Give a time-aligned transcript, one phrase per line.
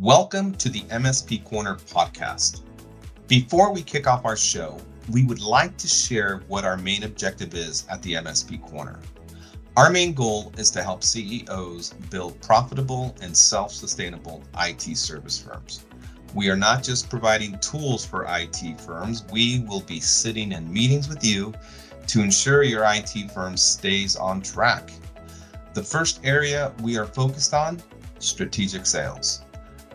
[0.00, 2.62] Welcome to the MSP Corner podcast.
[3.26, 4.78] Before we kick off our show,
[5.10, 9.00] we would like to share what our main objective is at the MSP Corner.
[9.76, 15.84] Our main goal is to help CEOs build profitable and self sustainable IT service firms.
[16.32, 21.08] We are not just providing tools for IT firms, we will be sitting in meetings
[21.08, 21.52] with you
[22.06, 24.92] to ensure your IT firm stays on track.
[25.74, 27.82] The first area we are focused on
[28.20, 29.42] strategic sales.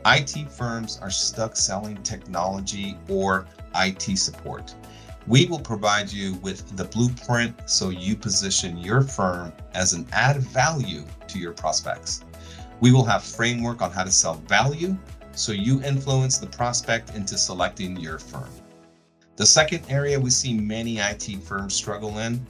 [0.06, 4.76] IT firms are stuck selling technology or IT support.
[5.26, 10.44] We will provide you with the blueprint so you position your firm as an added
[10.44, 12.26] value to your prospects.
[12.82, 14.98] We will have framework on how to sell value
[15.32, 18.50] so you influence the prospect into selecting your firm.
[19.36, 22.46] The second area we see many IT firms struggle in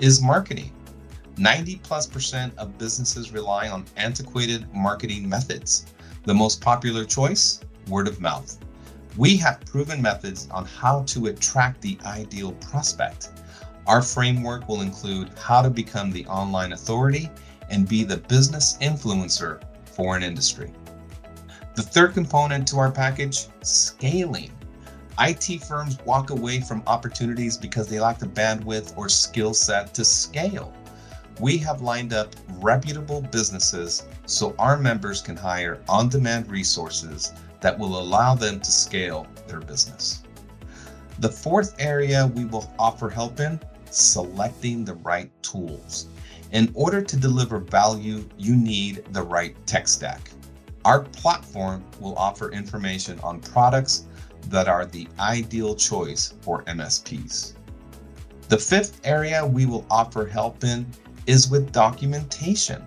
[0.00, 0.72] is marketing.
[1.38, 5.86] 90 plus percent of businesses rely on antiquated marketing methods.
[6.26, 7.60] The most popular choice?
[7.86, 8.58] Word of mouth.
[9.16, 13.30] We have proven methods on how to attract the ideal prospect.
[13.86, 17.30] Our framework will include how to become the online authority
[17.70, 20.72] and be the business influencer for an industry.
[21.76, 24.50] The third component to our package scaling.
[25.20, 30.04] IT firms walk away from opportunities because they lack the bandwidth or skill set to
[30.04, 30.74] scale
[31.40, 37.78] we have lined up reputable businesses so our members can hire on demand resources that
[37.78, 40.22] will allow them to scale their business.
[41.18, 46.06] The fourth area we will offer help in selecting the right tools.
[46.52, 50.30] In order to deliver value, you need the right tech stack.
[50.84, 54.06] Our platform will offer information on products
[54.48, 57.54] that are the ideal choice for MSPs.
[58.48, 60.86] The fifth area we will offer help in
[61.26, 62.84] is with documentation.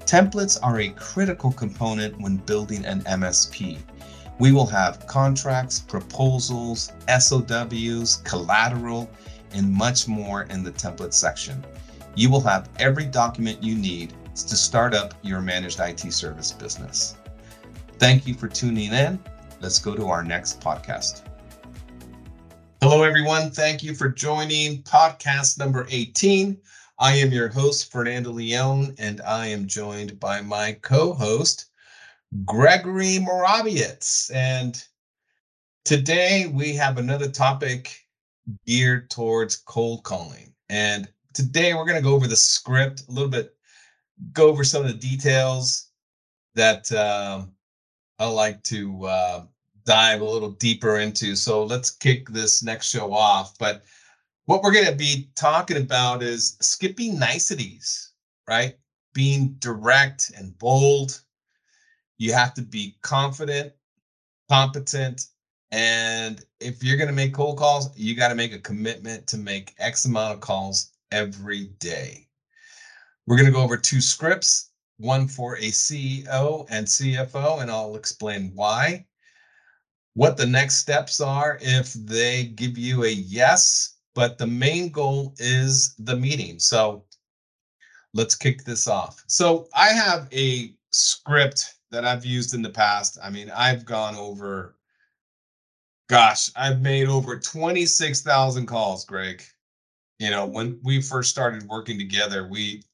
[0.00, 3.78] Templates are a critical component when building an MSP.
[4.38, 9.10] We will have contracts, proposals, SOWs, collateral,
[9.52, 11.64] and much more in the template section.
[12.16, 17.16] You will have every document you need to start up your managed IT service business.
[17.98, 19.18] Thank you for tuning in.
[19.60, 21.22] Let's go to our next podcast.
[22.82, 23.50] Hello, everyone.
[23.50, 26.58] Thank you for joining podcast number 18
[27.04, 31.66] I am your host, Fernando Leon, and I am joined by my co host,
[32.46, 34.34] Gregory Moravietz.
[34.34, 34.82] And
[35.84, 38.06] today we have another topic
[38.66, 40.54] geared towards cold calling.
[40.70, 43.54] And today we're going to go over the script a little bit,
[44.32, 45.90] go over some of the details
[46.54, 47.52] that um,
[48.18, 49.44] I like to uh,
[49.84, 51.36] dive a little deeper into.
[51.36, 53.58] So let's kick this next show off.
[53.58, 53.84] But
[54.46, 58.12] what we're going to be talking about is skipping niceties,
[58.48, 58.76] right?
[59.14, 61.22] Being direct and bold.
[62.18, 63.72] You have to be confident,
[64.50, 65.26] competent,
[65.70, 69.36] and if you're going to make cold calls, you got to make a commitment to
[69.36, 72.28] make X amount of calls every day.
[73.26, 77.96] We're going to go over two scripts, one for a CEO and CFO, and I'll
[77.96, 79.06] explain why.
[80.12, 85.34] What the next steps are if they give you a yes but the main goal
[85.38, 86.58] is the meeting.
[86.58, 87.04] So
[88.14, 89.22] let's kick this off.
[89.26, 93.18] So I have a script that I've used in the past.
[93.22, 94.76] I mean, I've gone over,
[96.08, 99.42] gosh, I've made over 26,000 calls, Greg.
[100.20, 102.84] You know, when we first started working together, we,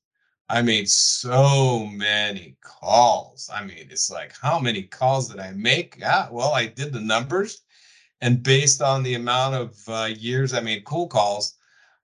[0.48, 3.50] I made so many calls.
[3.52, 5.96] I mean, it's like, how many calls did I make?
[5.98, 7.62] Yeah, well, I did the numbers
[8.20, 11.56] and based on the amount of uh, years I made cold calls,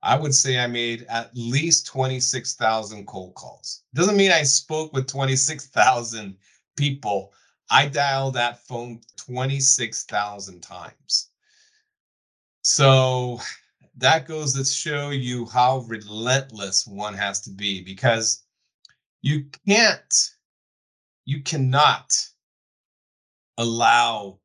[0.02, 3.82] I would say I made at least 26,000 cold calls.
[3.94, 6.36] Doesn't mean I spoke with 26,000
[6.76, 7.32] people.
[7.70, 11.30] I dialed that phone 26,000 times.
[12.62, 13.40] So
[13.96, 18.44] that goes to show you how relentless one has to be because
[19.22, 20.30] you can't,
[21.24, 22.14] you cannot
[23.58, 24.38] allow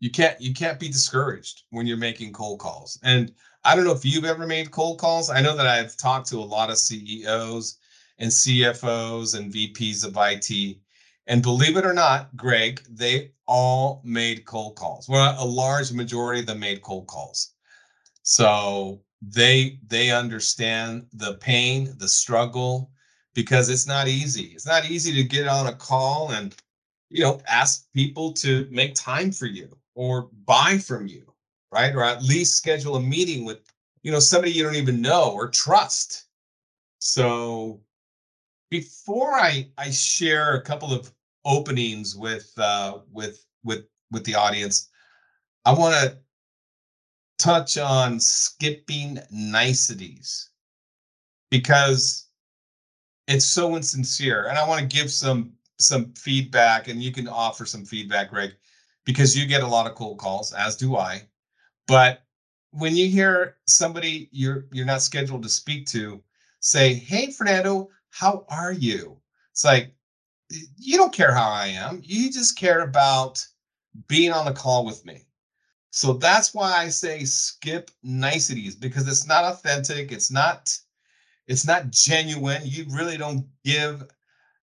[0.00, 2.98] you can't you can't be discouraged when you're making cold calls.
[3.02, 3.32] And
[3.64, 5.30] I don't know if you've ever made cold calls.
[5.30, 7.78] I know that I've talked to a lot of CEOs
[8.18, 10.78] and CFOs and VPs of IT.
[11.26, 15.08] And believe it or not, Greg, they all made cold calls.
[15.08, 17.54] Well, a large majority of them made cold calls.
[18.22, 22.90] So they they understand the pain, the struggle,
[23.32, 24.52] because it's not easy.
[24.54, 26.54] It's not easy to get on a call and
[27.08, 31.32] you know ask people to make time for you or buy from you,
[31.72, 31.94] right?
[31.94, 33.60] Or at least schedule a meeting with,
[34.02, 36.26] you know, somebody you don't even know or trust.
[36.98, 37.80] So
[38.70, 41.12] before I I share a couple of
[41.44, 44.88] openings with uh, with with with the audience,
[45.64, 46.18] I want to
[47.38, 50.50] touch on skipping niceties
[51.50, 52.28] because
[53.26, 57.66] it's so insincere and i want to give some some feedback and you can offer
[57.66, 58.52] some feedback greg
[59.04, 61.22] because you get a lot of cold calls as do i
[61.86, 62.24] but
[62.70, 66.22] when you hear somebody you're you're not scheduled to speak to
[66.60, 69.16] say hey fernando how are you
[69.52, 69.94] it's like
[70.76, 73.44] you don't care how i am you just care about
[74.08, 75.22] being on the call with me
[75.90, 80.76] so that's why i say skip niceties because it's not authentic it's not
[81.46, 82.62] it's not genuine.
[82.64, 84.04] You really don't give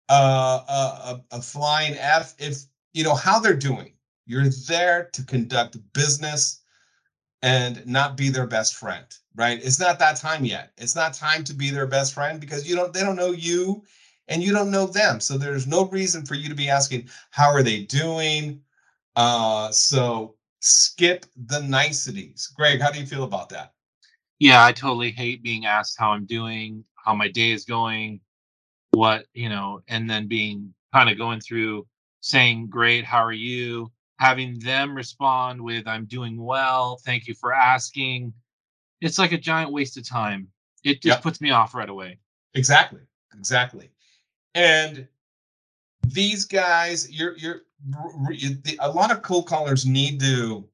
[0.08, 2.58] uh, a, a flying F if
[2.92, 3.92] you know how they're doing.
[4.26, 6.62] You're there to conduct business
[7.42, 9.06] and not be their best friend,
[9.36, 9.60] right?
[9.62, 10.72] It's not that time yet.
[10.78, 13.84] It's not time to be their best friend because you don't they don't know you
[14.28, 15.20] and you don't know them.
[15.20, 18.60] So there's no reason for you to be asking how are they doing?
[19.16, 22.52] Uh so skip the niceties.
[22.56, 23.72] Greg, how do you feel about that?
[24.38, 28.20] yeah, I totally hate being asked how I'm doing, how my day is going,
[28.92, 31.86] what, you know, and then being kind of going through
[32.20, 33.90] saying, Great, how are you?
[34.18, 36.98] Having them respond with, I'm doing well.
[37.04, 38.32] Thank you for asking.
[39.00, 40.48] It's like a giant waste of time.
[40.84, 41.22] It just yep.
[41.22, 42.18] puts me off right away.
[42.54, 43.00] Exactly.
[43.36, 43.90] Exactly.
[44.54, 45.06] And
[46.06, 47.62] these guys, you're, you're,
[48.80, 50.66] a lot of cold callers need to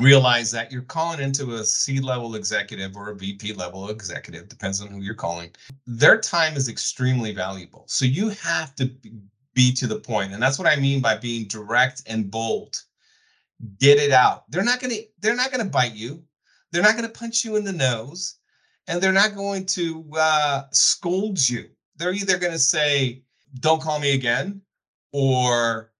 [0.00, 4.80] realize that you're calling into a C level executive or a VP level executive, depends
[4.80, 5.50] on who you're calling.
[5.86, 7.84] Their time is extremely valuable.
[7.86, 8.90] So you have to
[9.54, 10.32] be to the point.
[10.32, 12.76] And that's what I mean by being direct and bold.
[13.78, 14.50] Get it out.
[14.50, 16.22] They're not going to they're not going to bite you.
[16.70, 18.36] They're not going to punch you in the nose
[18.88, 21.68] and they're not going to uh, scold you.
[21.96, 23.22] They're either going to say,
[23.60, 24.62] "Don't call me again,"
[25.12, 25.92] or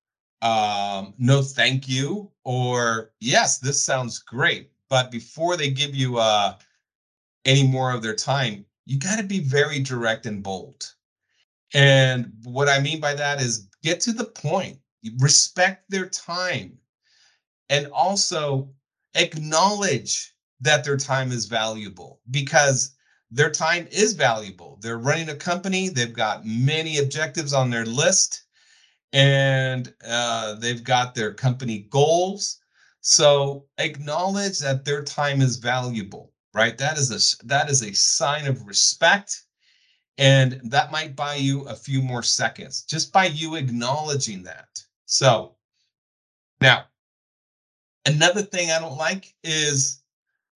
[0.42, 6.56] um, no thank you or yes this sounds great but before they give you uh,
[7.44, 10.94] any more of their time you got to be very direct and bold
[11.74, 14.78] and what i mean by that is get to the point
[15.18, 16.76] respect their time
[17.68, 18.70] and also
[19.14, 22.94] acknowledge that their time is valuable because
[23.30, 28.44] their time is valuable they're running a company they've got many objectives on their list
[29.12, 32.58] and uh, they've got their company goals.
[33.00, 36.78] So acknowledge that their time is valuable, right?
[36.78, 39.44] That is a that is a sign of respect,
[40.18, 44.82] and that might buy you a few more seconds just by you acknowledging that.
[45.06, 45.56] So
[46.60, 46.86] now,
[48.06, 50.02] another thing I don't like is,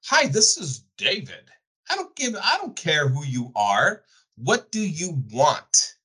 [0.04, 1.50] "Hi, this is David.
[1.90, 4.04] I don't give I don't care who you are.
[4.36, 5.96] What do you want?"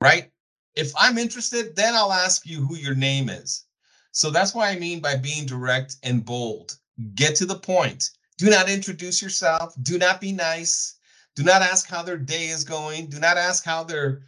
[0.00, 0.32] Right?
[0.74, 3.64] if I'm interested, then I'll ask you who your name is.
[4.12, 6.76] So that's what I mean by being direct and bold.
[7.14, 8.10] Get to the point.
[8.38, 9.74] Do not introduce yourself.
[9.82, 10.96] Do not be nice.
[11.34, 13.06] Do not ask how their day is going.
[13.06, 14.22] Do not ask how their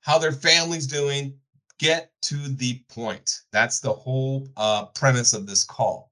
[0.00, 1.34] how their family's doing.
[1.78, 3.40] Get to the point.
[3.52, 6.10] That's the whole uh, premise of this call.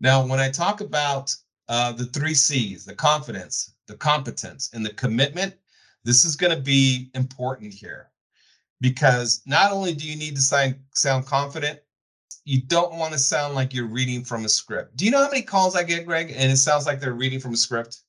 [0.00, 1.34] Now, when I talk about
[1.68, 5.54] uh, the three C's, the confidence, the competence, and the commitment,
[6.04, 8.10] this is going to be important here
[8.80, 11.80] because not only do you need to sign, sound confident,
[12.44, 14.96] you don't want to sound like you're reading from a script.
[14.96, 16.32] Do you know how many calls I get, Greg?
[16.36, 18.00] And it sounds like they're reading from a script.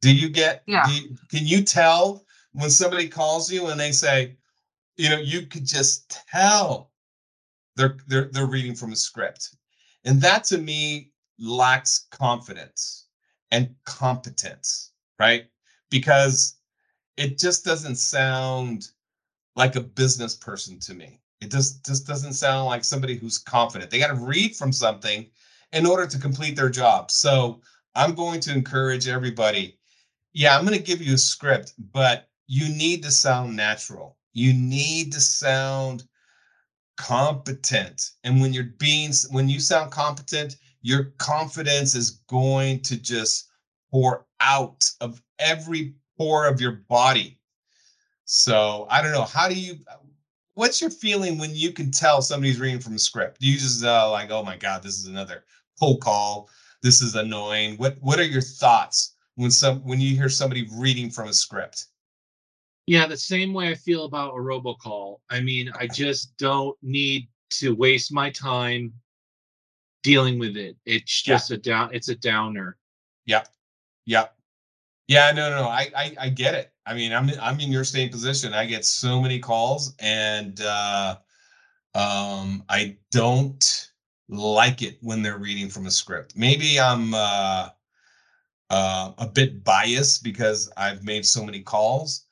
[0.00, 0.62] Do you get?
[0.66, 0.88] Yeah.
[0.88, 4.36] You, can you tell when somebody calls you and they say,
[4.96, 6.90] you know, you could just tell
[7.76, 9.56] they're they're they're reading from a script,
[10.04, 13.06] and that to me lacks confidence
[13.50, 15.46] and competence, right?
[15.90, 16.56] Because
[17.16, 18.88] it just doesn't sound
[19.56, 21.20] like a business person to me.
[21.40, 23.90] It just just doesn't sound like somebody who's confident.
[23.90, 25.26] They got to read from something
[25.72, 27.10] in order to complete their job.
[27.10, 27.60] So
[27.94, 29.77] I'm going to encourage everybody.
[30.32, 34.16] Yeah, I'm going to give you a script, but you need to sound natural.
[34.32, 36.04] You need to sound
[36.96, 38.10] competent.
[38.24, 43.48] And when you're being when you sound competent, your confidence is going to just
[43.90, 47.38] pour out of every pore of your body
[48.30, 49.22] so I don't know.
[49.22, 49.78] How do you?
[50.52, 53.40] What's your feeling when you can tell somebody's reading from a script?
[53.40, 55.44] Do you just uh, like, oh my god, this is another
[55.80, 56.50] cold call.
[56.82, 57.78] This is annoying.
[57.78, 61.86] What What are your thoughts when some when you hear somebody reading from a script?
[62.86, 65.20] Yeah, the same way I feel about a robocall.
[65.30, 67.28] I mean, I just don't need
[67.60, 68.92] to waste my time
[70.02, 70.76] dealing with it.
[70.84, 71.56] It's just yeah.
[71.56, 71.90] a down.
[71.94, 72.76] It's a downer.
[73.26, 73.48] Yep.
[74.06, 74.34] Yep.
[75.06, 75.32] Yeah.
[75.32, 75.50] No.
[75.50, 75.62] No.
[75.62, 75.68] no.
[75.68, 76.72] I, I I get it.
[76.86, 78.54] I mean, I'm I'm in your same position.
[78.54, 81.16] I get so many calls, and uh,
[81.94, 83.90] Um, I don't
[84.28, 86.36] like it when they're reading from a script.
[86.36, 87.70] Maybe I'm uh,
[88.70, 92.26] uh, a bit biased because I've made so many calls.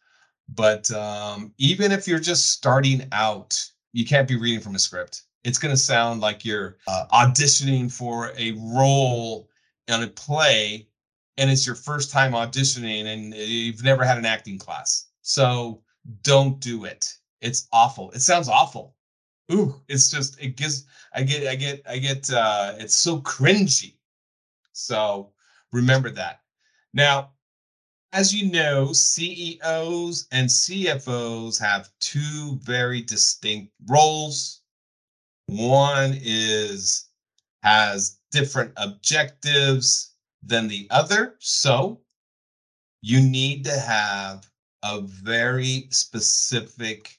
[0.48, 3.60] But um, even if you're just starting out,
[3.92, 5.22] you can't be reading from a script.
[5.44, 9.48] It's going to sound like you're uh, auditioning for a role
[9.88, 10.88] in a play
[11.38, 15.08] and it's your first time auditioning and you've never had an acting class.
[15.22, 15.82] So
[16.22, 17.12] don't do it.
[17.40, 18.10] It's awful.
[18.12, 18.94] It sounds awful.
[19.52, 23.94] Ooh, it's just it gives I get I get I get uh it's so cringy.
[24.72, 25.32] So
[25.76, 26.40] remember that.
[26.94, 27.32] Now,
[28.12, 34.62] as you know, CEOs and CFOs have two very distinct roles.
[35.46, 37.08] One is
[37.62, 41.36] has different objectives than the other.
[41.40, 42.00] So
[43.02, 44.48] you need to have
[44.82, 47.18] a very specific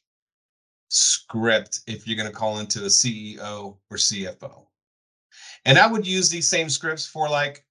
[0.89, 4.65] script if you're going to call into a CEO or CFO.
[5.65, 7.66] And I would use these same scripts for like,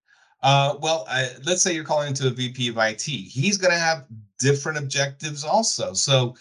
[0.47, 3.03] uh, well, uh, let's say you're calling into a VP of IT.
[3.03, 4.07] He's going to have
[4.38, 5.93] different objectives also.
[5.93, 6.37] So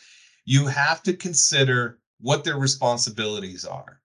[0.46, 4.00] you have to consider what their responsibilities are.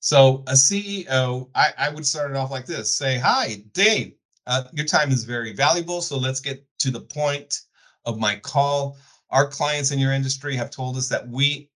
[0.00, 4.14] So a CEO, I, I would start it off like this: Say, "Hi, Dave.
[4.48, 6.02] Uh, your time is very valuable.
[6.02, 7.60] So let's get to the point
[8.06, 8.98] of my call.
[9.30, 11.70] Our clients in your industry have told us that we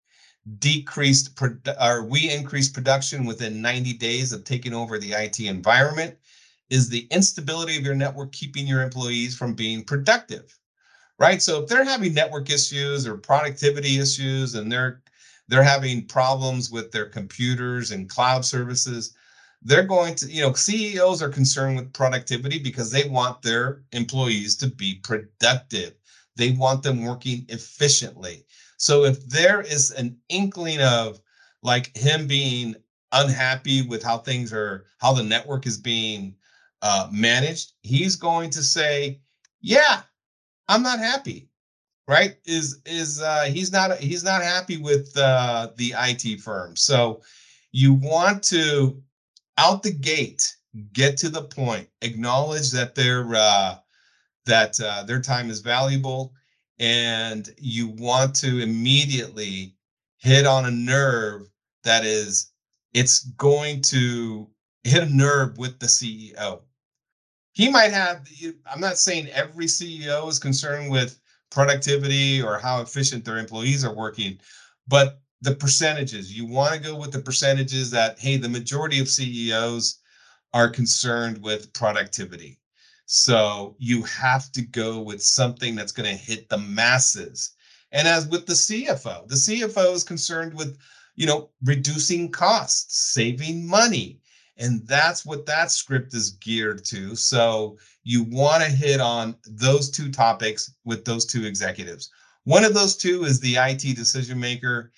[0.59, 1.41] decreased
[1.81, 6.17] or we increased production within 90 days of taking over the IT environment.
[6.71, 10.59] Is the instability of your network keeping your employees from being productive?
[11.19, 11.43] Right.
[11.43, 15.03] So if they're having network issues or productivity issues and they're
[15.49, 19.15] they're having problems with their computers and cloud services,
[19.63, 24.57] they're going to, you know, CEOs are concerned with productivity because they want their employees
[24.57, 25.95] to be productive.
[26.37, 28.45] They want them working efficiently.
[28.77, 31.21] So if there is an inkling of
[31.63, 32.77] like him being
[33.13, 36.35] unhappy with how things are, how the network is being
[36.83, 39.21] uh, managed, he's going to say,
[39.61, 40.03] "Yeah,
[40.69, 41.49] I'm not happy."
[42.07, 42.37] Right?
[42.47, 46.77] Is is uh, he's not he's not happy with uh, the IT firm.
[46.77, 47.23] So
[47.73, 49.03] you want to
[49.59, 50.57] out the gate
[50.93, 53.77] get to the point, acknowledge that their uh,
[54.47, 56.33] that uh, their time is valuable,
[56.79, 59.75] and you want to immediately
[60.19, 61.49] hit on a nerve
[61.85, 62.53] that is
[62.95, 64.49] it's going to
[64.85, 66.63] hit a nerve with the CEO.
[67.59, 68.25] He might have,
[68.73, 71.19] I'm not saying every CEO is concerned with
[71.51, 74.39] productivity or how efficient their employees are working,
[74.87, 79.09] but the percentages, you want to go with the percentages that, hey, the majority of
[79.09, 79.99] CEOs
[80.55, 82.61] are concerned with productivity.
[83.07, 87.55] So you have to go with something that's going to hit the masses.
[87.91, 90.79] And as with the CFO, the CFO is concerned with,
[91.17, 94.21] you know, reducing costs, saving money.
[94.59, 97.15] And that's what that script is geared to.
[97.15, 102.11] So you want to hit on those two topics with those two executives.
[102.45, 104.91] One of those two is the IT decision maker.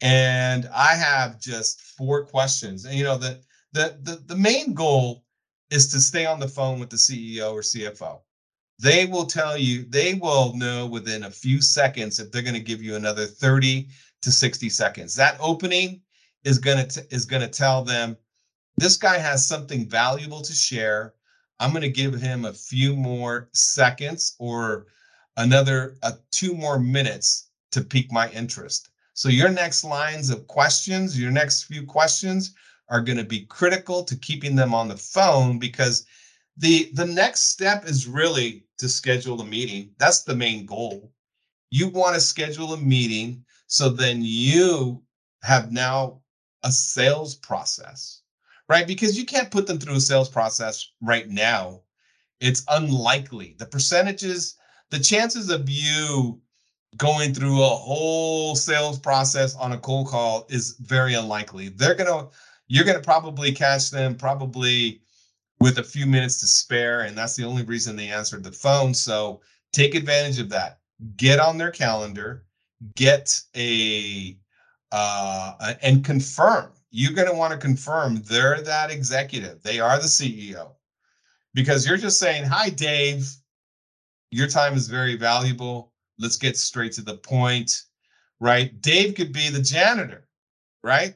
[0.00, 2.84] And I have just four questions.
[2.84, 3.40] And you know, the
[3.72, 5.24] the the, the main goal
[5.70, 8.20] is to stay on the phone with the CEO or CFO.
[8.78, 12.60] They will tell you, they will know within a few seconds if they're going to
[12.60, 13.88] give you another 30
[14.22, 15.14] to 60 seconds.
[15.14, 16.00] That opening
[16.44, 18.16] is going to is going to tell them
[18.76, 21.14] this guy has something valuable to share.
[21.60, 24.86] I'm going to give him a few more seconds or
[25.36, 28.88] another uh, two more minutes to pique my interest.
[29.14, 32.54] So your next lines of questions, your next few questions
[32.88, 36.06] are going to be critical to keeping them on the phone because
[36.56, 41.10] the the next step is really to schedule a meeting that's the main goal
[41.70, 45.02] you want to schedule a meeting so then you
[45.42, 46.20] have now
[46.64, 48.21] a sales process
[48.68, 51.80] right because you can't put them through a sales process right now
[52.40, 54.56] it's unlikely the percentages
[54.90, 56.40] the chances of you
[56.98, 62.28] going through a whole sales process on a cold call is very unlikely they're to
[62.68, 65.02] you're to probably catch them probably
[65.62, 67.02] with a few minutes to spare.
[67.02, 68.94] And that's the only reason they answered the phone.
[68.94, 69.42] So
[69.72, 70.80] take advantage of that.
[71.16, 72.46] Get on their calendar,
[72.96, 74.38] get a,
[74.90, 76.72] uh, and confirm.
[76.92, 80.72] You're going to want to confirm they're that executive, they are the CEO.
[81.54, 83.28] Because you're just saying, Hi, Dave,
[84.30, 85.92] your time is very valuable.
[86.18, 87.82] Let's get straight to the point,
[88.40, 88.78] right?
[88.82, 90.28] Dave could be the janitor,
[90.84, 91.14] right?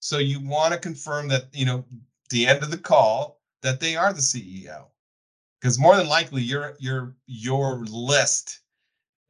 [0.00, 1.84] So you want to confirm that, you know,
[2.30, 4.84] the end of the call that they are the CEO.
[5.60, 8.60] Because more than likely your your your list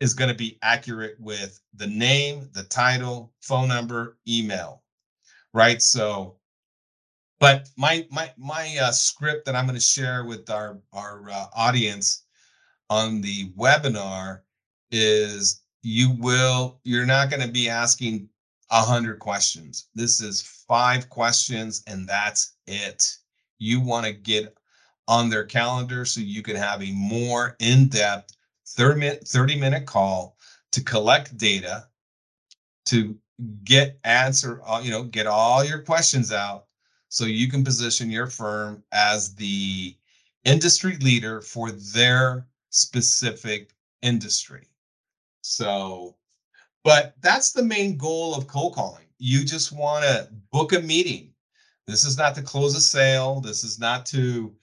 [0.01, 4.83] is going to be accurate with the name, the title, phone number, email.
[5.57, 5.81] Right?
[5.81, 6.37] So,
[7.41, 11.47] but my my my uh, script that I'm going to share with our our uh,
[11.55, 12.25] audience
[12.91, 14.41] on the webinar
[14.91, 18.29] is you will you're not going to be asking
[18.71, 19.89] a hundred questions.
[19.95, 23.11] This is five questions and that's it.
[23.59, 24.55] You want to get
[25.09, 28.37] on their calendar so you can have a more in-depth
[28.67, 30.37] 30 minute 30 minute call
[30.73, 31.87] to collect data
[32.87, 33.17] to
[33.65, 36.67] get answer uh, you know get all your questions out
[37.09, 39.95] so you can position your firm as the
[40.45, 43.71] industry leader for their specific
[44.03, 44.67] industry.
[45.43, 46.17] So
[46.85, 49.07] but that's the main goal of cold calling.
[49.19, 51.33] You just want to book a meeting.
[51.87, 53.41] This is not to close a sale.
[53.41, 54.55] This is not to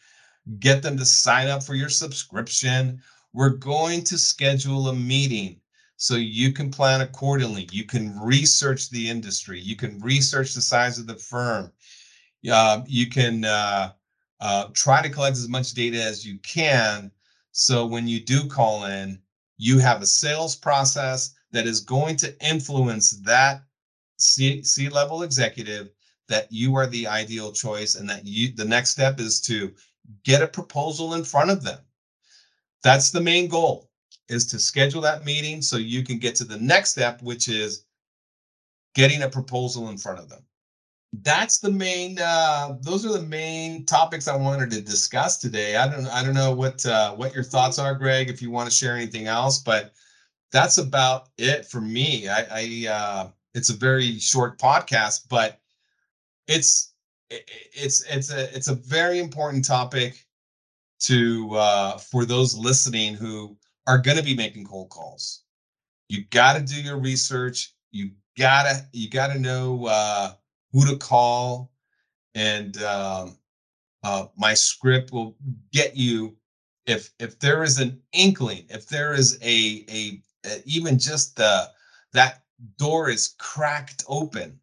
[0.59, 3.01] get them to sign up for your subscription.
[3.33, 5.59] We're going to schedule a meeting
[6.03, 7.69] so you can plan accordingly.
[7.71, 9.61] You can research the industry.
[9.61, 11.71] You can research the size of the firm.
[12.51, 13.93] Uh, you can uh,
[14.41, 17.09] uh, try to collect as much data as you can.
[17.53, 19.17] So when you do call in,
[19.57, 23.63] you have a sales process that is going to influence that
[24.17, 25.89] C, C level executive
[26.27, 29.71] that you are the ideal choice and that you the next step is to
[30.25, 31.79] get a proposal in front of them.
[32.83, 33.89] That's the main goal
[34.33, 37.85] is to schedule that meeting so you can get to the next step, which is
[38.95, 40.43] getting a proposal in front of them.
[41.21, 42.17] That's the main.
[42.19, 45.75] Uh, those are the main topics I wanted to discuss today.
[45.75, 46.07] I don't.
[46.07, 48.29] I don't know what uh, what your thoughts are, Greg.
[48.29, 49.93] If you want to share anything else, but
[50.51, 52.27] that's about it for me.
[52.27, 52.47] I.
[52.51, 55.59] I uh, it's a very short podcast, but
[56.47, 56.93] it's
[57.29, 60.25] it's it's a it's a very important topic
[61.01, 63.55] to uh, for those listening who
[63.87, 65.43] are going to be making cold calls.
[66.09, 67.73] You got to do your research.
[67.91, 70.33] You gotta you gotta know uh,
[70.71, 71.71] who to call,
[72.35, 73.37] and um,
[74.03, 75.35] uh, my script will
[75.71, 76.35] get you
[76.85, 81.69] if if there is an inkling, if there is a a, a even just the
[82.13, 82.43] that
[82.77, 84.59] door is cracked open.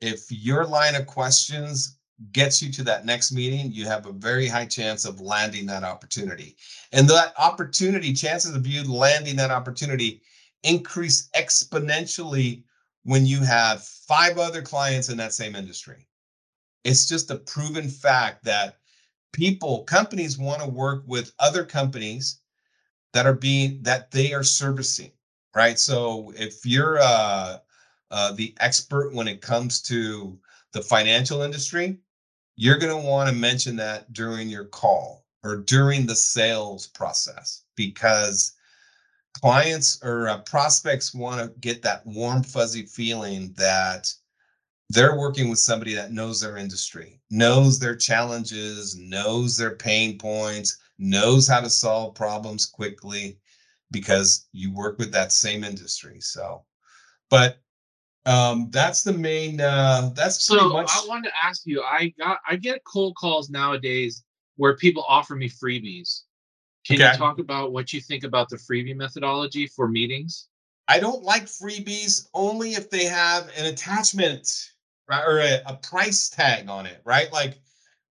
[0.00, 1.95] If your line of questions
[2.32, 5.82] gets you to that next meeting, you have a very high chance of landing that
[5.82, 6.56] opportunity.
[6.92, 10.22] And that opportunity, chances of you landing that opportunity
[10.62, 12.62] increase exponentially
[13.04, 16.08] when you have five other clients in that same industry.
[16.84, 18.78] It's just a proven fact that
[19.32, 22.40] people, companies want to work with other companies
[23.12, 25.10] that are being that they are servicing,
[25.54, 25.78] right?
[25.78, 27.58] So if you're uh,
[28.10, 30.38] uh, the expert when it comes to
[30.72, 31.98] the financial industry,
[32.56, 37.64] you're going to want to mention that during your call or during the sales process
[37.76, 38.54] because
[39.40, 44.12] clients or uh, prospects want to get that warm fuzzy feeling that
[44.88, 50.78] they're working with somebody that knows their industry knows their challenges knows their pain points
[50.98, 53.38] knows how to solve problems quickly
[53.90, 56.64] because you work with that same industry so.
[57.30, 57.58] But
[58.26, 59.60] um, that's the main.
[59.60, 60.68] Uh, that's so.
[60.70, 60.90] Much...
[60.92, 61.82] I wanted to ask you.
[61.82, 62.38] I got.
[62.48, 64.24] I get cold calls nowadays
[64.56, 66.22] where people offer me freebies.
[66.86, 67.12] Can okay.
[67.12, 70.48] you talk about what you think about the freebie methodology for meetings?
[70.88, 74.70] I don't like freebies only if they have an attachment
[75.08, 77.32] right, or a, a price tag on it, right?
[77.32, 77.58] Like,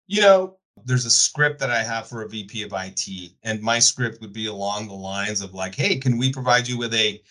[0.07, 3.79] you know, there's a script that I have for a VP of IT, and my
[3.79, 7.23] script would be along the lines of like, "Hey, can we provide you with a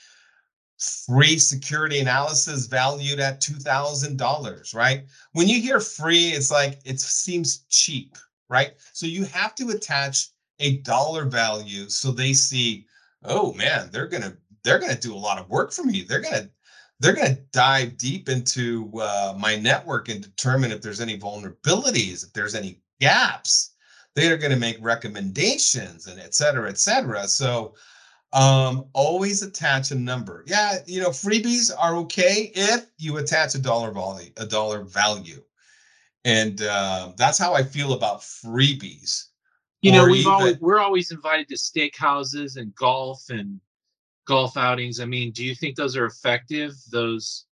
[0.81, 5.05] free security analysis valued at $2,000, right?
[5.33, 8.17] When you hear free, it's like it seems cheap,
[8.49, 8.73] right?
[8.93, 12.85] So you have to attach a dollar value so they see,
[13.23, 16.03] oh man, they're going to they're going to do a lot of work for me.
[16.03, 16.49] They're going to
[16.99, 22.23] they're going to dive deep into uh, my network and determine if there's any vulnerabilities,
[22.23, 23.71] if there's any gaps.
[24.13, 27.27] They are going to make recommendations and et cetera, et cetera.
[27.27, 27.73] So
[28.33, 30.43] um, always attach a number.
[30.47, 35.43] Yeah, you know, freebies are okay if you attach a dollar value, a dollar value.
[36.23, 39.25] And uh, that's how I feel about freebies.
[39.81, 43.59] You know, we've even, always we're always invited to steakhouses and golf and
[44.27, 44.99] golf outings.
[44.99, 46.73] I mean, do you think those are effective?
[46.91, 47.47] Those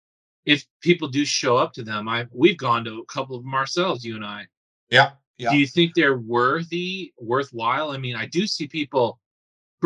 [0.46, 3.54] if people do show up to them, I we've gone to a couple of them
[3.54, 4.46] ourselves, you and I.
[4.90, 5.10] Yeah.
[5.36, 5.50] Yeah.
[5.50, 7.90] Do you think they're worthy, worthwhile?
[7.90, 9.18] I mean, I do see people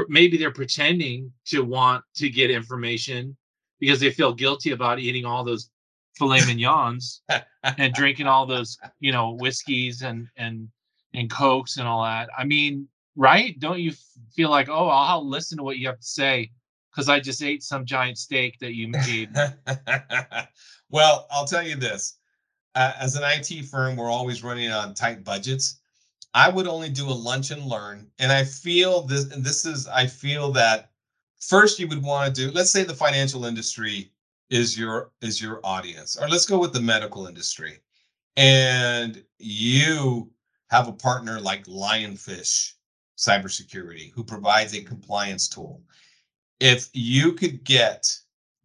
[0.09, 3.37] maybe they're pretending to want to get information
[3.81, 5.71] because they feel guilty about eating all those
[6.17, 7.23] filet mignons
[7.79, 10.69] and drinking all those you know whiskeys and and
[11.15, 12.29] and cokes and all that.
[12.37, 13.59] I mean right?
[13.59, 13.93] Don't you
[14.35, 16.51] feel like oh i'll listen to what you have to say
[16.91, 19.31] because i just ate some giant steak that you made.
[20.91, 22.17] Well i'll tell you this.
[22.75, 25.81] Uh, as an IT firm, we're always running on tight budgets.
[26.35, 28.11] I would only do a lunch and learn.
[28.19, 30.91] And I feel this, and this is, I feel that
[31.41, 34.13] first you would want to do, let's say the financial industry
[34.51, 36.17] is your is your audience.
[36.17, 37.79] Or let's go with the medical industry.
[38.37, 40.31] And you
[40.71, 42.73] have a partner like Lionfish
[43.17, 45.83] Cybersecurity who provides a compliance tool.
[46.61, 48.11] If you could get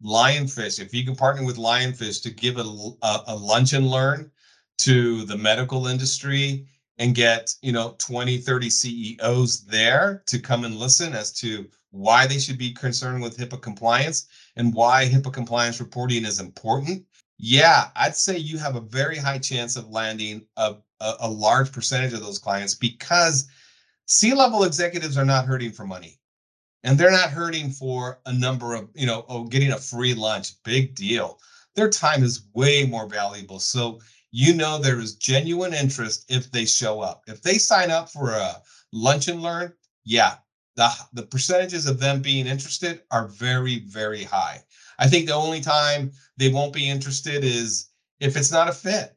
[0.02, 2.64] Lionfish, if you can partner with Lionfish to give a,
[3.02, 4.30] a, a lunch and learn
[4.78, 6.66] to the medical industry
[6.98, 12.26] and get you know 20 30 ceos there to come and listen as to why
[12.26, 14.26] they should be concerned with hipaa compliance
[14.56, 17.04] and why hipaa compliance reporting is important
[17.38, 21.72] yeah i'd say you have a very high chance of landing a, a, a large
[21.72, 23.48] percentage of those clients because
[24.06, 26.18] c-level executives are not hurting for money.
[26.82, 30.62] And they're not hurting for a number of you know oh getting a free lunch
[30.64, 31.38] big deal.
[31.74, 33.58] Their time is way more valuable.
[33.58, 34.00] So
[34.36, 37.22] you know there is genuine interest if they show up.
[37.28, 38.60] If they sign up for a
[38.92, 39.72] lunch and learn,
[40.04, 40.38] yeah,
[40.74, 44.60] the, the percentages of them being interested are very, very high.
[44.98, 49.16] I think the only time they won't be interested is if it's not a fit,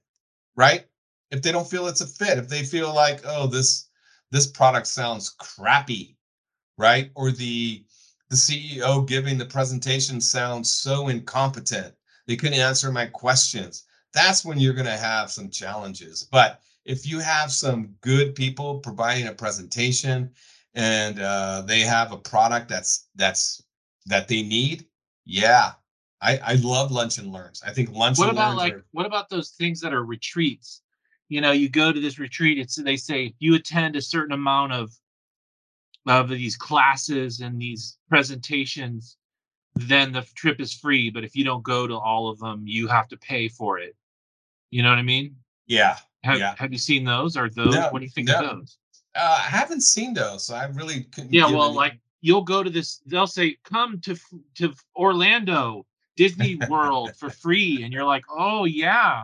[0.55, 0.85] right?
[1.31, 3.89] If they don't feel it's a fit, if they feel like, oh, this
[4.29, 6.15] this product sounds crappy,
[6.77, 7.09] right?
[7.15, 7.83] Or the
[8.29, 11.95] the CEO giving the presentation sounds so incompetent.
[12.27, 16.27] They couldn't answer my questions that's when you're going to have some challenges.
[16.31, 20.31] But if you have some good people providing a presentation
[20.73, 23.63] and uh, they have a product that's that's
[24.05, 24.85] that they need,
[25.25, 25.73] yeah,
[26.21, 27.61] I, I love lunch and learns.
[27.65, 28.17] I think lunch.
[28.17, 30.81] What about like are, what about those things that are retreats?
[31.29, 32.57] You know, you go to this retreat.
[32.57, 34.91] It's they say you attend a certain amount of
[36.07, 39.17] of these classes and these presentations,
[39.81, 41.09] then the trip is free.
[41.09, 43.95] But if you don't go to all of them, you have to pay for it.
[44.71, 45.35] You know what I mean?
[45.65, 45.97] Yeah.
[46.23, 46.55] Have, yeah.
[46.57, 47.73] have you seen those or those?
[47.73, 48.39] No, what do you think no.
[48.39, 48.77] of those?
[49.15, 51.33] Uh, I haven't seen those, so I really couldn't.
[51.33, 51.75] Yeah, well, any...
[51.75, 54.15] like you'll go to this, they'll say, "Come to
[54.55, 55.85] to Orlando
[56.15, 59.23] Disney World for free," and you're like, "Oh yeah."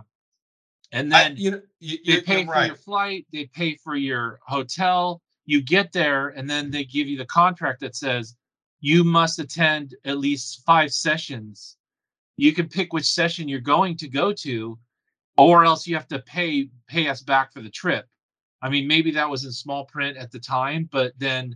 [0.92, 2.68] And then I, you you, they pay for right.
[2.68, 5.22] your flight, they pay for your hotel.
[5.46, 8.36] You get there, and then they give you the contract that says
[8.84, 11.78] you must attend at least five sessions.
[12.36, 14.78] You can pick which session you're going to go to,
[15.38, 18.06] or else you have to pay pay us back for the trip.
[18.62, 21.56] I mean, maybe that was in small print at the time, but then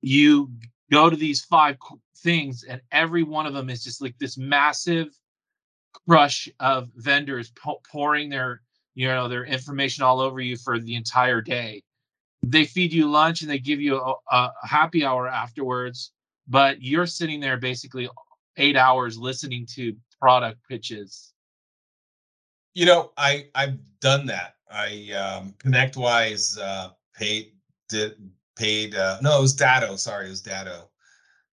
[0.00, 0.48] you
[0.92, 1.76] go to these five
[2.18, 5.08] things, and every one of them is just like this massive
[6.06, 7.52] crush of vendors
[7.90, 8.62] pouring their
[8.94, 11.82] you know their information all over you for the entire day.
[12.44, 16.12] They feed you lunch and they give you a, a happy hour afterwards,
[16.50, 18.08] but you're sitting there basically
[18.58, 21.32] eight hours listening to product pitches
[22.74, 24.56] you know, I I've done that.
[24.70, 27.52] I um, ConnectWise uh, paid
[27.88, 28.14] did
[28.56, 28.94] paid.
[28.94, 29.96] Uh, no, it was Datto.
[29.96, 30.88] Sorry, it was Datto.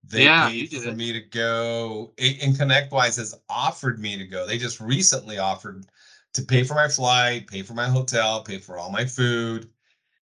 [0.04, 0.96] They yeah, paid for it.
[0.96, 4.46] me to go, and ConnectWise has offered me to go.
[4.46, 5.86] They just recently offered
[6.34, 9.68] to pay for my flight, pay for my hotel, pay for all my food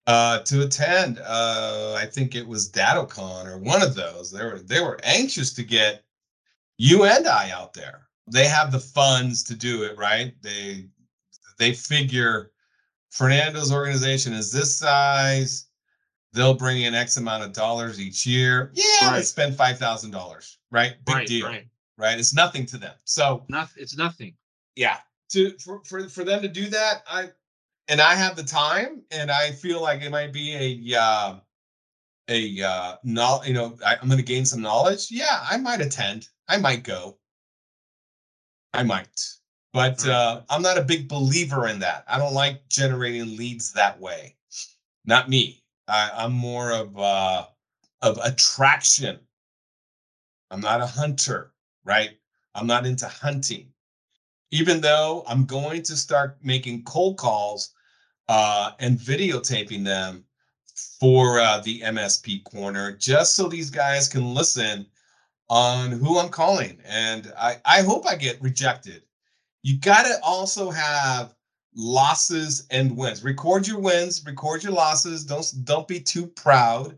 [0.07, 1.19] uh, to attend.
[1.19, 4.31] Uh, I think it was DattoCon or one of those.
[4.31, 6.03] They were they were anxious to get
[6.77, 10.33] you and I out there they have the funds to do it, right?
[10.41, 10.87] They
[11.57, 12.51] they figure
[13.09, 15.67] Fernando's organization is this size.
[16.33, 18.71] They'll bring in X amount of dollars each year.
[18.73, 19.25] Yeah, right.
[19.25, 20.93] spend five thousand dollars, right?
[21.05, 21.67] Big right, deal, right.
[21.97, 22.17] right?
[22.17, 22.93] It's nothing to them.
[23.03, 23.83] So nothing.
[23.83, 24.35] It's nothing.
[24.75, 24.97] Yeah.
[25.31, 27.29] To for, for for them to do that, I
[27.87, 31.35] and I have the time, and I feel like it might be a uh,
[32.27, 35.07] a uh, no, you know, I, I'm going to gain some knowledge.
[35.09, 36.27] Yeah, I might attend.
[36.47, 37.17] I might go.
[38.73, 39.19] I might,
[39.73, 42.05] but uh, I'm not a big believer in that.
[42.07, 44.35] I don't like generating leads that way.
[45.05, 45.63] Not me.
[45.87, 47.45] I, I'm more of uh,
[48.01, 49.19] of attraction.
[50.49, 52.11] I'm not a hunter, right?
[52.55, 53.71] I'm not into hunting.
[54.51, 57.73] Even though I'm going to start making cold calls
[58.27, 60.25] uh, and videotaping them
[60.99, 64.85] for uh, the MSP corner, just so these guys can listen
[65.49, 66.79] on who I'm calling.
[66.85, 69.03] And I, I hope I get rejected.
[69.63, 71.35] You got to also have
[71.75, 73.23] losses and wins.
[73.23, 75.23] Record your wins, record your losses.
[75.23, 76.97] Don't don't be too proud.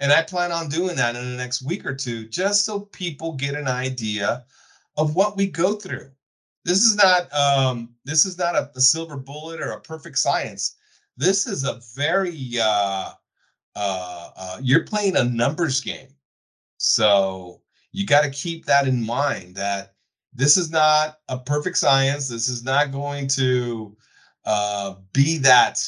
[0.00, 3.32] And I plan on doing that in the next week or two, just so people
[3.32, 4.44] get an idea
[4.96, 6.10] of what we go through.
[6.68, 10.76] This is not um, this is not a, a silver bullet or a perfect science.
[11.16, 13.12] This is a very uh,
[13.74, 16.08] uh, uh, you're playing a numbers game.
[16.76, 19.94] So you got to keep that in mind that
[20.34, 22.28] this is not a perfect science.
[22.28, 23.96] This is not going to
[24.44, 25.80] uh, be that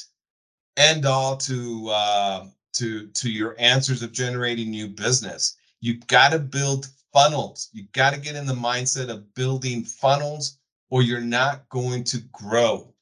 [0.78, 5.58] end all to uh, to to your answers of generating new business.
[5.82, 7.68] You've got to build funnels.
[7.74, 10.56] You got to get in the mindset of building funnels,
[10.90, 12.92] or you're not going to grow.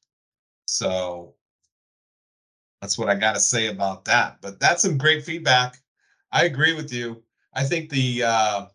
[0.65, 1.33] So
[2.81, 4.37] that's what I got to say about that.
[4.41, 5.77] But that's some great feedback.
[6.31, 7.23] I agree with you.
[7.53, 8.65] I think the uh,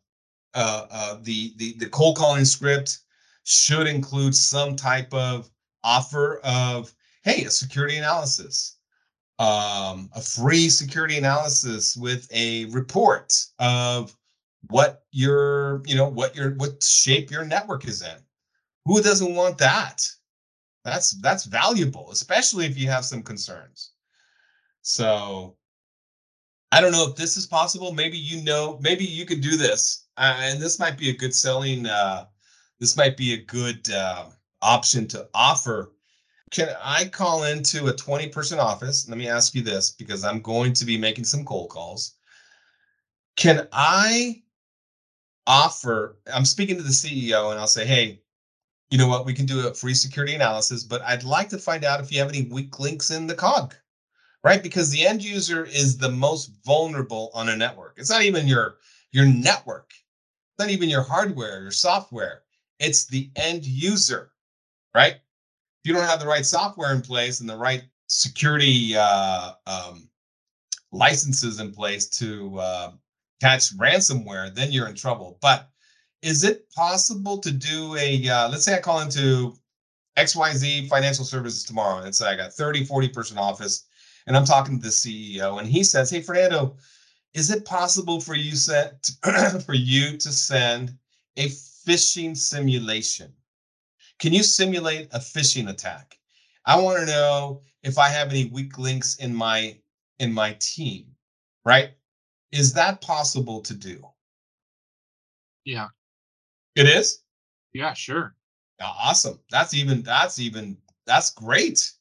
[0.55, 2.99] uh, uh, the the the cold calling script
[3.45, 5.51] should include some type of
[5.85, 8.79] offer of hey a security analysis
[9.39, 14.17] um, a free security analysis with a report of
[14.71, 18.17] what your you know what your what shape your network is in
[18.85, 20.03] who doesn't want that
[20.85, 23.93] that's that's valuable especially if you have some concerns
[24.83, 25.57] so
[26.73, 30.07] i don't know if this is possible maybe you know maybe you could do this
[30.17, 32.25] uh, and this might be a good selling uh,
[32.81, 34.27] this might be a good uh,
[34.63, 35.95] option to offer
[36.55, 39.09] can I call into a 20 person office?
[39.09, 42.15] Let me ask you this because I'm going to be making some cold calls.
[43.37, 44.43] Can I
[45.49, 46.19] offer?
[46.33, 48.23] I'm speaking to the CEO and I'll say, hey,
[48.91, 49.27] you know what?
[49.27, 52.21] We can do a free security analysis, but I'd like to find out if you
[52.21, 53.75] have any weak links in the cog,
[54.43, 54.63] right?
[54.63, 57.95] Because the end user is the most vulnerable on a network.
[57.97, 58.77] It's not even your
[59.13, 62.43] your network, it's not even your hardware, your software.
[62.79, 64.33] It's the end user,
[64.95, 65.15] right?
[65.15, 70.09] If you don't have the right software in place and the right security uh, um,
[70.93, 72.93] licenses in place to uh,
[73.41, 75.39] catch ransomware, then you're in trouble.
[75.41, 75.71] But
[76.25, 79.55] is it possible to do a, uh, let's say I call into
[80.17, 83.85] XYZ financial services tomorrow, and say I got 30, 40 person office,
[84.27, 86.77] and I'm talking to the CEO, and he says, Hey, Fernando,
[87.35, 89.11] is it possible for you set
[89.67, 90.97] for you to send
[91.37, 93.31] a phishing simulation?
[94.19, 96.19] Can you simulate a phishing attack?
[96.65, 99.77] I want to know if I have any weak links in my
[100.21, 101.07] in my team,
[101.67, 101.91] right?
[102.51, 104.03] Is that possible to do?
[105.65, 105.89] Yeah.
[106.77, 107.23] It is?
[107.73, 108.35] Yeah, sure.
[108.81, 109.39] Awesome.
[109.51, 111.93] That's even that's even that's great.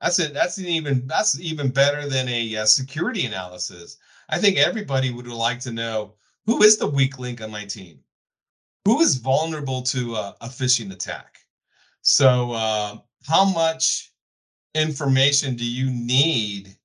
[0.00, 0.32] That's it.
[0.34, 3.98] That's even that's even better than a, uh, security analysis.
[4.28, 6.14] I think everybody would like to know
[6.46, 8.00] who is the weak link on my team
[8.88, 11.40] who is vulnerable to a, a phishing attack?
[12.02, 14.12] So, uh, how much
[14.74, 16.76] information do you need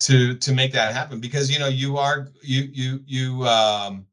[0.00, 1.20] to to make that happen?
[1.20, 4.07] Because you know you are you you you um,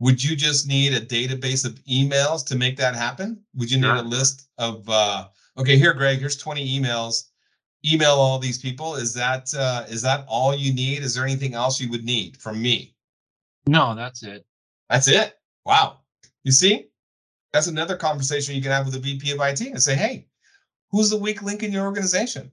[0.00, 3.42] would you just need a database of emails to make that happen?
[3.54, 6.18] Would you need a list of uh, okay here, Greg?
[6.18, 7.28] Here's 20 emails.
[7.86, 8.96] Email all these people.
[8.96, 11.02] Is that uh, is that all you need?
[11.02, 12.94] Is there anything else you would need from me?
[13.66, 14.44] No, that's it.
[14.90, 15.38] That's it.
[15.64, 16.00] Wow.
[16.44, 16.88] You see,
[17.52, 20.26] that's another conversation you can have with the VP of IT and say, hey,
[20.90, 22.50] who's the weak link in your organization?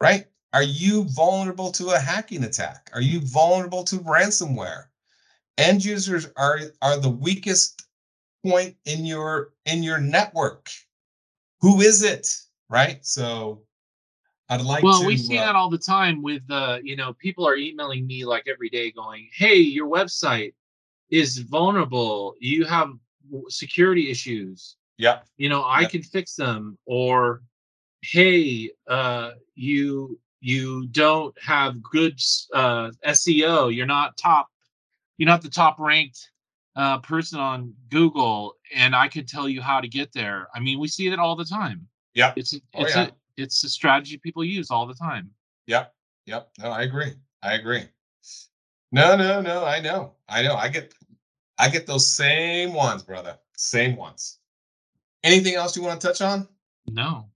[0.00, 0.26] Right?
[0.52, 2.90] Are you vulnerable to a hacking attack?
[2.92, 4.84] Are you vulnerable to ransomware?
[5.58, 7.86] End users are, are the weakest
[8.44, 10.70] point in your in your network.
[11.60, 12.28] Who is it?
[12.68, 13.04] Right?
[13.04, 13.62] So
[14.48, 17.12] I'd like well, to, we see uh, that all the time with uh, you know,
[17.14, 20.54] people are emailing me like every day going, Hey, your website
[21.10, 22.90] is vulnerable, you have
[23.48, 24.76] security issues.
[24.96, 25.20] Yeah.
[25.36, 27.42] You know, I can fix them or
[28.02, 32.18] hey, uh you you don't have good
[32.54, 34.48] uh SEO, you're not top
[35.20, 36.30] you're not the top ranked
[36.76, 40.48] uh person on Google and I could tell you how to get there.
[40.54, 41.86] I mean, we see that all the time.
[42.14, 42.32] Yeah.
[42.36, 43.06] It's oh, it's oh, yeah.
[43.06, 45.30] a it's a strategy people use all the time.
[45.66, 45.94] Yep.
[46.26, 46.50] Yep.
[46.58, 47.12] No, I agree.
[47.42, 47.84] I agree.
[48.92, 49.64] No, no, no.
[49.64, 50.14] I know.
[50.28, 50.56] I know.
[50.56, 50.94] I get
[51.58, 53.36] I get those same ones, brother.
[53.56, 54.38] Same ones.
[55.22, 56.48] Anything else you want to touch on?
[56.88, 57.26] No.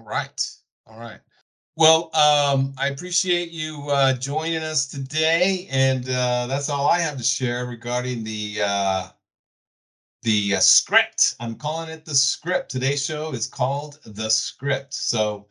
[0.00, 0.50] All right.
[0.88, 1.20] All right.
[1.76, 7.18] Well, um, I appreciate you uh, joining us today, and uh, that's all I have
[7.18, 9.08] to share regarding the uh,
[10.22, 11.34] the uh, script.
[11.38, 12.70] I'm calling it the script.
[12.70, 14.94] Today's show is called the script.
[14.94, 15.48] So,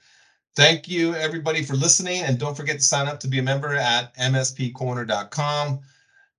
[0.55, 3.75] thank you everybody for listening, and don't forget to sign up to be a member
[3.75, 5.81] at mspcorner.com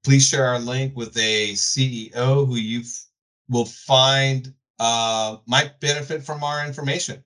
[0.06, 2.80] please share our link with a CEO who you
[3.48, 7.24] will find uh, might benefit from our information.